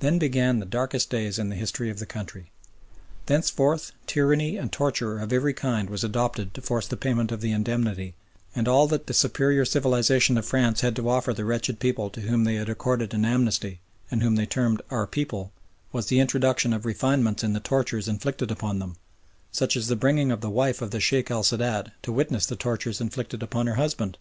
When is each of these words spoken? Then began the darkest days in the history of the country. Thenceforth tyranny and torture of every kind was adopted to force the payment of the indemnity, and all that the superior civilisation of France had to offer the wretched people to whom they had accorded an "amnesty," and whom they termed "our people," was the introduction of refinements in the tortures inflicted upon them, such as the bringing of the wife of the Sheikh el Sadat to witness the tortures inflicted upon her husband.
Then 0.00 0.18
began 0.18 0.58
the 0.58 0.66
darkest 0.66 1.08
days 1.08 1.38
in 1.38 1.48
the 1.48 1.56
history 1.56 1.88
of 1.88 2.00
the 2.00 2.04
country. 2.04 2.50
Thenceforth 3.24 3.92
tyranny 4.06 4.58
and 4.58 4.70
torture 4.70 5.18
of 5.20 5.32
every 5.32 5.54
kind 5.54 5.88
was 5.88 6.04
adopted 6.04 6.52
to 6.52 6.60
force 6.60 6.86
the 6.86 6.98
payment 6.98 7.32
of 7.32 7.40
the 7.40 7.52
indemnity, 7.52 8.12
and 8.54 8.68
all 8.68 8.86
that 8.88 9.06
the 9.06 9.14
superior 9.14 9.64
civilisation 9.64 10.36
of 10.36 10.44
France 10.44 10.82
had 10.82 10.94
to 10.96 11.08
offer 11.08 11.32
the 11.32 11.46
wretched 11.46 11.80
people 11.80 12.10
to 12.10 12.20
whom 12.20 12.44
they 12.44 12.56
had 12.56 12.68
accorded 12.68 13.14
an 13.14 13.24
"amnesty," 13.24 13.80
and 14.10 14.22
whom 14.22 14.34
they 14.34 14.44
termed 14.44 14.82
"our 14.90 15.06
people," 15.06 15.50
was 15.92 16.08
the 16.08 16.20
introduction 16.20 16.74
of 16.74 16.84
refinements 16.84 17.42
in 17.42 17.54
the 17.54 17.60
tortures 17.60 18.06
inflicted 18.06 18.50
upon 18.50 18.80
them, 18.80 18.96
such 19.50 19.78
as 19.78 19.86
the 19.86 19.96
bringing 19.96 20.30
of 20.30 20.42
the 20.42 20.50
wife 20.50 20.82
of 20.82 20.90
the 20.90 21.00
Sheikh 21.00 21.30
el 21.30 21.42
Sadat 21.42 21.90
to 22.02 22.12
witness 22.12 22.44
the 22.44 22.54
tortures 22.54 23.00
inflicted 23.00 23.42
upon 23.42 23.66
her 23.66 23.76
husband. 23.76 24.18